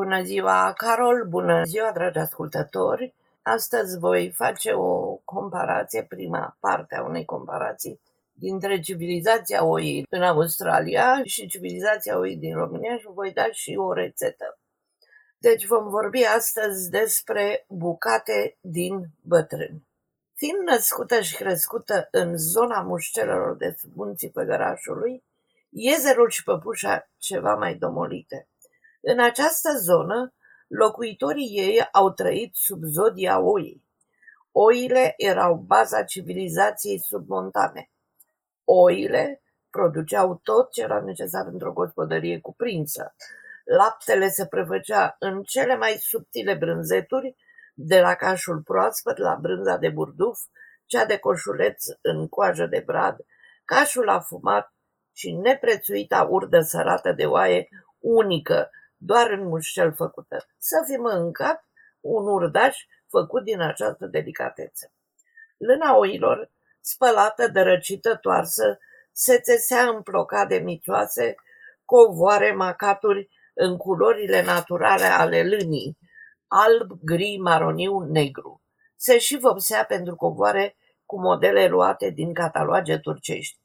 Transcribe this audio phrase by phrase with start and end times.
[0.00, 1.26] Bună ziua, Carol!
[1.28, 3.14] Bună ziua, dragi ascultători!
[3.42, 8.00] Astăzi voi face o comparație, prima parte a unei comparații
[8.32, 13.92] dintre civilizația oii în Australia și civilizația oii din România și voi da și o
[13.92, 14.58] rețetă.
[15.38, 19.86] Deci vom vorbi astăzi despre bucate din bătrâni.
[20.34, 25.24] Fiind născută și crescută în zona mușcelelor de sub munții Făgărașului,
[25.68, 28.48] iezerul și păpușa ceva mai domolite.
[29.00, 30.34] În această zonă,
[30.68, 33.84] locuitorii ei au trăit sub zodia oii.
[34.52, 37.90] Oile erau baza civilizației submontane.
[38.64, 43.14] Oile produceau tot ce era necesar într-o gospodărie cuprinsă.
[43.64, 47.36] Laptele se prefăcea în cele mai subtile brânzeturi,
[47.74, 50.38] de la cașul proaspăt la brânza de burduf,
[50.86, 53.16] cea de coșuleț în coajă de brad,
[53.64, 54.74] cașul afumat
[55.12, 58.70] și neprețuita urdă sărată de oaie unică,
[59.02, 60.46] doar în mușcel făcută.
[60.58, 61.64] Să fi mâncat
[62.00, 62.76] un urdaș
[63.08, 64.92] făcut din această delicatețe.
[65.56, 68.78] Lâna oilor, spălată, dărăcită, toarsă,
[69.12, 70.02] se țesea în
[70.48, 71.34] de mițoase,
[71.84, 75.98] covoare, macaturi în culorile naturale ale lânii,
[76.46, 78.62] alb, gri, maroniu, negru.
[78.96, 83.58] Se și vopsea pentru covoare cu modele luate din cataloage turcești.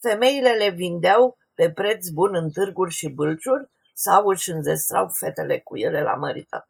[0.00, 3.70] Femeile le vindeau pe preț bun în târguri și bâlciuri
[4.00, 6.68] sau își înzestrau fetele cu ele la măritat.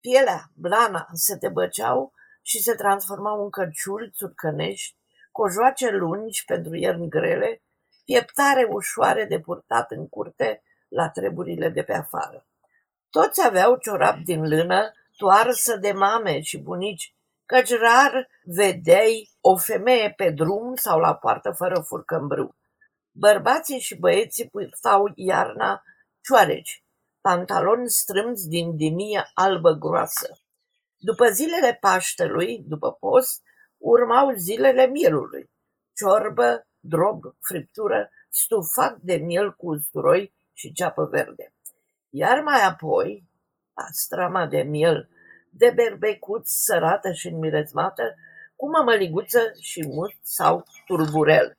[0.00, 4.96] Pielea, blana, se debăceau și se transformau în căciuli țurcănești,
[5.32, 7.62] cojoace lungi pentru ierni grele,
[8.04, 12.46] pieptare ușoare de purtat în curte la treburile de pe afară.
[13.10, 17.14] Toți aveau ciorap din lână, toarsă de mame și bunici,
[17.46, 22.56] căci rar vedeai o femeie pe drum sau la poartă fără furcămbrâu.
[23.10, 25.82] Bărbații și băieții purtau iarna
[26.24, 26.84] cioareci,
[27.20, 30.38] pantaloni strâmți din dimie albă groasă.
[30.96, 33.42] După zilele Paștelui, după post,
[33.76, 35.50] urmau zilele mielului,
[35.96, 41.54] ciorbă, drob, friptură, stufat de miel cu usturoi și ceapă verde.
[42.08, 43.28] Iar mai apoi,
[43.72, 45.08] pastrama de miel,
[45.50, 48.14] de berbecuț sărată și înmirezmată,
[48.56, 51.56] cu mămăliguță și mut sau turburel.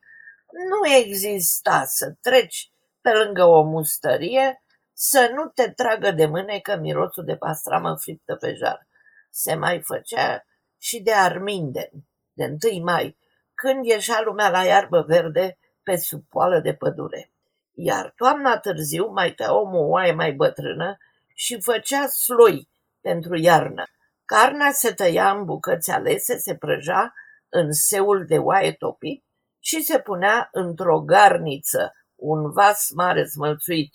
[0.68, 2.70] Nu exista să treci
[3.06, 4.62] pe lângă o mustărie
[4.92, 8.86] să nu te tragă de mânecă mirosul de pastramă friptă pe jar.
[9.30, 10.44] Se mai făcea
[10.78, 11.90] și de arminden,
[12.32, 13.16] de 1 mai,
[13.54, 17.32] când ieșea lumea la iarbă verde pe sub poală de pădure.
[17.72, 20.96] Iar toamna târziu mai tăia omul o oaie mai bătrână
[21.34, 22.68] și făcea sloi
[23.00, 23.84] pentru iarnă.
[24.24, 27.14] Carnea se tăia în bucăți alese, se prăja
[27.48, 29.24] în seul de oaie topit
[29.60, 33.94] și se punea într-o garniță, un vas mare smălțuit.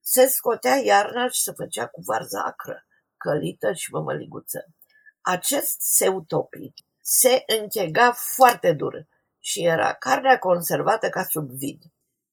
[0.00, 2.86] Se scotea iarna și se făcea cu varză acră,
[3.16, 4.66] călită și mămăliguță.
[5.20, 9.06] Acest seu topit se închega foarte dur
[9.38, 11.82] și era carnea conservată ca sub vid.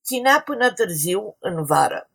[0.03, 2.09] Ținea până târziu în vară.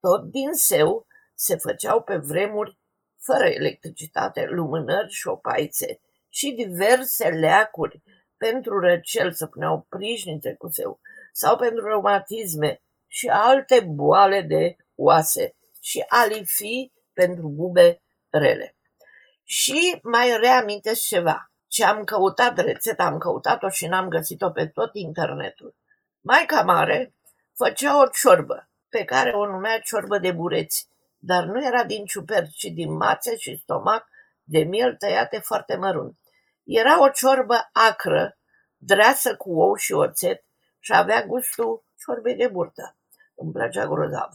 [0.00, 2.78] Tot din seu se făceau pe vremuri,
[3.18, 8.02] fără electricitate, lumânări și opaițe și diverse leacuri
[8.36, 11.00] pentru răcel să puneau prișnițe cu seu
[11.36, 18.76] sau pentru reumatisme și alte boale de oase și alifii pentru bube rele.
[19.44, 21.50] Și mai reamintesc ceva.
[21.68, 25.76] Ce am căutat rețeta, am căutat-o și n-am găsit-o pe tot internetul.
[26.20, 27.14] Maica mare
[27.56, 32.56] făcea o ciorbă, pe care o numea ciorbă de bureți, dar nu era din ciuperci,
[32.56, 34.06] ci din mațe și stomac
[34.42, 36.18] de miel tăiate foarte mărunt.
[36.64, 38.38] Era o ciorbă acră,
[38.76, 40.45] dreasă cu ou și oțet
[40.86, 42.96] și avea gustul ciorbei de burtă.
[43.34, 44.30] Îmi plăcea grozav.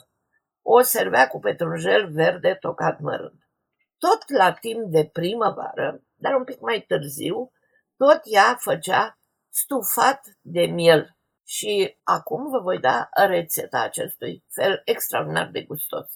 [0.61, 3.49] O servea cu petrunjel verde tocat mărunt.
[3.97, 7.51] Tot la timp de primăvară, dar un pic mai târziu,
[7.97, 9.17] tot ea făcea
[9.49, 11.17] stufat de miel.
[11.45, 16.07] Și acum vă voi da rețeta acestui fel extraordinar de gustos.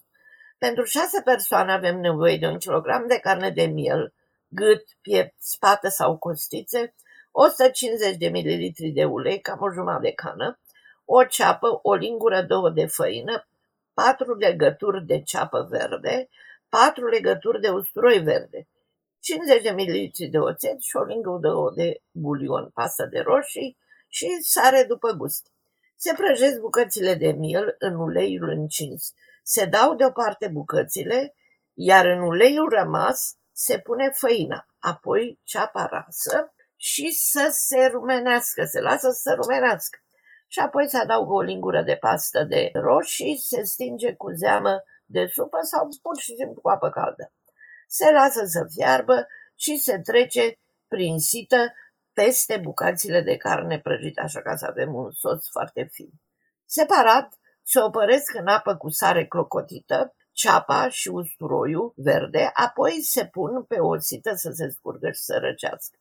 [0.57, 4.13] Pentru șase persoane avem nevoie de un kilogram de carne de miel,
[4.47, 6.95] gât, piept, spate sau costițe,
[7.37, 10.59] 150 de ml de ulei, cam o jumătate de cană,
[11.05, 13.47] o ceapă, o lingură, două de făină,
[13.93, 16.29] patru legături de ceapă verde,
[16.69, 18.67] patru legături de usturoi verde,
[19.19, 23.77] 50 de ml de oțet și o lingură de bulion, pastă de roșii
[24.07, 25.47] și sare după gust.
[25.95, 29.13] Se prăjesc bucățile de miel în uleiul încins.
[29.43, 31.35] Se dau deoparte bucățile,
[31.73, 36.54] iar în uleiul rămas se pune făina, apoi ceapa rasă
[36.91, 39.99] și să se rumenească, se lasă să se rumenească.
[40.47, 45.25] Și apoi se adaugă o lingură de pastă de roșii, se stinge cu zeamă de
[45.25, 47.33] supă sau pur și simplu cu apă caldă.
[47.87, 51.73] Se lasă să fiarbă și se trece prin sită
[52.13, 56.09] peste bucățile de carne prăjită, așa ca să avem un sos foarte fin.
[56.65, 63.63] Separat, se opăresc în apă cu sare clocotită, ceapa și usturoiul verde, apoi se pun
[63.63, 65.97] pe o țită să se scurgă și să răcească.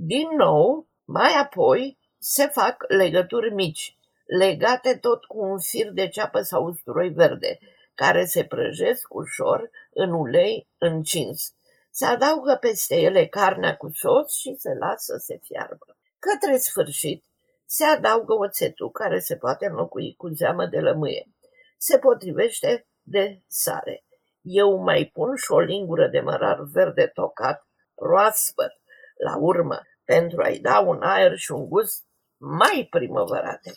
[0.00, 3.96] Din nou, mai apoi se fac legături mici,
[4.26, 7.58] legate tot cu un fir de ceapă sau usturoi verde,
[7.94, 11.54] care se prăjesc ușor în ulei încins.
[11.90, 15.96] Se adaugă peste ele carnea cu sos și se lasă să se fiarbă.
[16.18, 17.24] Către sfârșit,
[17.66, 21.28] se adaugă oțetul care se poate înlocui cu zeamă de lămâie.
[21.76, 24.04] Se potrivește de sare.
[24.42, 28.77] Eu mai pun și o lingură de mărar verde tocat, proaspăt,
[29.24, 32.04] la urmă, pentru a-i da un aer și un gust
[32.36, 33.72] mai primăvărate.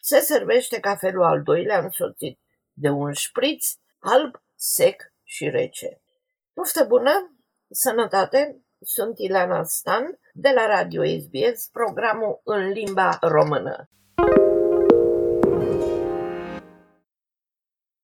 [0.00, 2.40] Se servește cafelul al doilea însoțit
[2.72, 3.66] de un șpriț
[3.98, 6.00] alb, sec și rece.
[6.52, 7.36] Poftă bună,
[7.70, 13.90] sănătate, sunt Ileana Stan de la Radio SBS, programul în limba română.